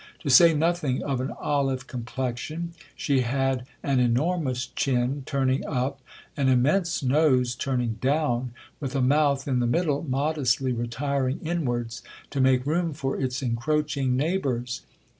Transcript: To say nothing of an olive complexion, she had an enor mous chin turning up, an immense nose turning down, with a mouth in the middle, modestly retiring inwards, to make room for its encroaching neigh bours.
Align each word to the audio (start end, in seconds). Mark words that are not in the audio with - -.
To 0.21 0.29
say 0.31 0.55
nothing 0.55 1.03
of 1.03 1.21
an 1.21 1.29
olive 1.39 1.85
complexion, 1.85 2.73
she 2.95 3.19
had 3.21 3.67
an 3.83 3.99
enor 3.99 4.41
mous 4.41 4.65
chin 4.65 5.21
turning 5.27 5.63
up, 5.67 6.01
an 6.35 6.49
immense 6.49 7.03
nose 7.03 7.53
turning 7.53 7.99
down, 8.01 8.51
with 8.79 8.95
a 8.95 9.01
mouth 9.03 9.47
in 9.47 9.59
the 9.59 9.67
middle, 9.67 10.01
modestly 10.01 10.73
retiring 10.73 11.39
inwards, 11.43 12.01
to 12.31 12.41
make 12.41 12.65
room 12.65 12.93
for 12.93 13.15
its 13.21 13.43
encroaching 13.43 14.17
neigh 14.17 14.37
bours. 14.39 14.81